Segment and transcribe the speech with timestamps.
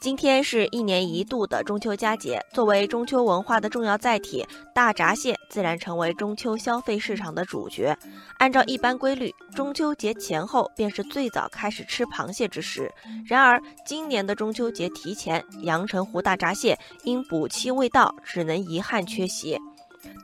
[0.00, 7.98] 今天是一年一度的中秋佳节，作为中秋文化的重要载体，大闸蟹自然成为中秋消费市场的主角。
[8.38, 12.88] 按照一般规律，中秋节前后便是最早开始吃螃蟹之时。
[13.26, 19.58] 然而，今年的中秋节提前，阳澄湖大闸蟹因补期未到，只能遗憾缺席。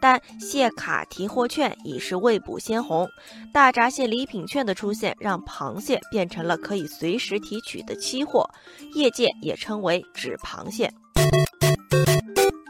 [0.04, 3.08] 但蟹卡提货券已是未卜先红，
[3.54, 8.46] 大闸蟹礼品券的出现让螃蟹变成了可以随时提取的期货，
[8.94, 10.92] 业界也称为纸螃蟹。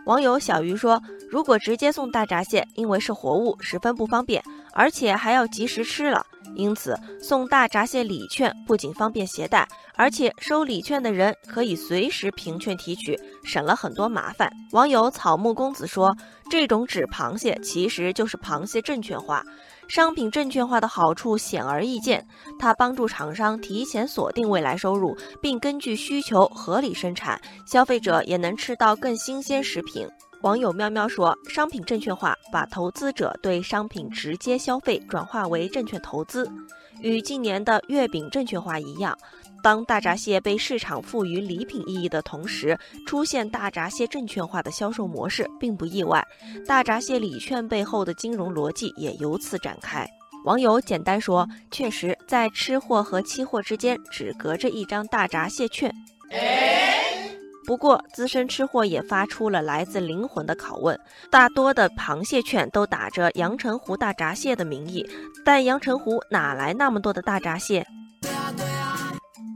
[0.07, 4.41] 网友小鱼说：“如果直接送大闸蟹，因为是活物，十分不方便，
[4.75, 6.27] 而且还要及时吃了。
[6.57, 9.67] 因此，送大闸蟹礼券不仅方便携带，
[9.97, 16.15] 而且收礼券的人可以随时凭券提取，省了很多麻烦。”网友草木公子说
[16.51, 19.43] ：“这种纸螃蟹其实就是螃蟹证券化。
[19.89, 22.25] 商品证券化的好处显而易见，
[22.59, 30.07] 它帮助厂商提前锁定未来收入，并根据需求合理生产，消费者也能吃到更新鲜食品。”
[30.45, 36.47] 网友喵喵说：“商品证券化把投资者对商品直接消费转化为证券投资，
[37.01, 39.17] 与近年的月饼证券化一样。
[39.63, 46.23] 当大闸蟹被市场赋予礼品意义的同时，出现大闸蟹证券化的销售模式并不意外。
[46.67, 50.07] 大闸蟹礼券背后的金融逻辑也由此展开。”
[50.45, 55.91] 网友简单说：“确实，在吃货和期货之间只隔着一张大闸蟹券。”
[57.67, 60.99] 不过，资深吃货也发出了来自灵魂的拷问：
[61.31, 65.05] 大多的螃蟹券都打着阳澄湖大闸蟹的名义，
[65.45, 67.87] 但阳澄湖哪来那么多的大闸蟹？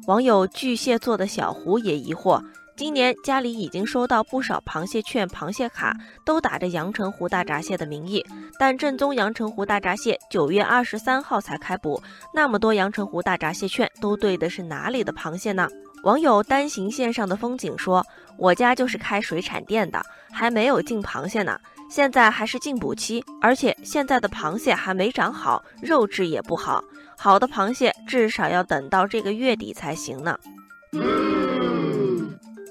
[0.06, 2.42] 网友巨蟹座的小胡也疑惑：
[2.78, 8.24] 今年家里已经收到不少螃蟹券、螃蟹卡，都打着阳澄湖大闸蟹的名义，
[8.58, 15.68] 但正宗阳澄湖大闸蟹九月二十三号才开捕，那么多阳澄湖大闸蟹券都对的是哪里的螃蟹呢？
[16.04, 18.04] 网友单行线上的风景说
[18.38, 21.58] ：“我家就是开水产店的，还没有进螃蟹呢。
[21.90, 26.82] 现在还是进补期，而且现在的螃蟹还没长好，肉质也不好。
[27.16, 30.38] 好的螃蟹至少要等到这个月底才行呢。”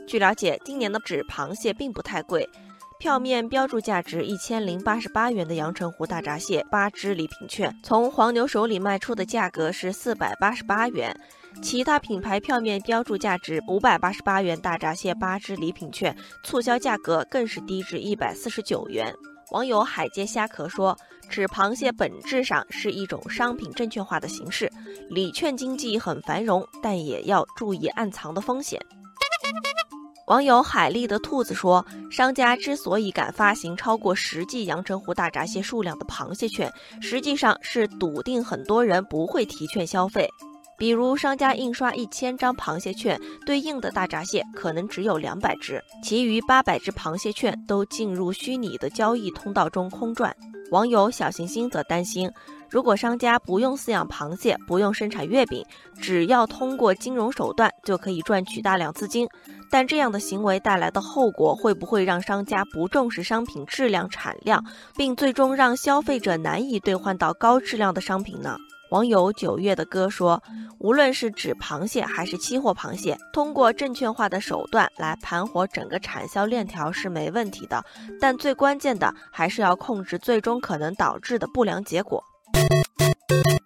[0.08, 2.50] 据了解，今年的纸螃蟹并不太贵，
[3.00, 11.16] 票面标注价值一千零八十八元的阳澄湖大闸蟹八只礼品券，从黄牛手里卖出的价格是四百八十八元。
[11.62, 19.14] 其他品牌票面标注价值五百八十八元大闸蟹八只礼品券，促销价格更是低至一百四十九元。
[19.52, 20.98] 网友海街虾壳说
[21.30, 24.72] ：“纸螃蟹本质上是一种商品证券化的形式，
[25.10, 28.82] 礼券经济很繁荣，但也要注意暗藏的风险。”
[30.28, 36.70] 网友海丽的兔子说：“商家之所以敢发行超过实际阳澄湖大闸蟹数量的螃蟹券，
[37.02, 40.30] 实际上是笃定很多人不会提券消费。”
[40.78, 50.36] 比如商家印刷一千张螃蟹券，对应的大闸蟹可能只有两百只，其余八百只螃蟹券都进入虚拟的交易通道中空转。
[50.72, 52.30] 网友小行星则担心，
[52.70, 55.66] 如果商家不用饲养螃蟹，不用生产月饼，
[56.02, 59.28] 只要通过金融手段就可以赚取大量资金，
[59.72, 64.64] 但这样的行为带来的后果会不会让商家不重视商品质量产量，
[64.96, 68.58] 并最终让消费者难以兑换到高质量的商品呢？
[68.90, 70.42] 网友九月的歌说
[70.80, 77.84] ：“无论是纸螃蟹还是期货螃蟹，通过证券化的手段来盘活整个产销链条是没问题的，
[78.18, 82.24] 但最关键的还是要控制最终可能导致的不良结果。”
[82.58, 82.86] Thank
[83.32, 83.57] you.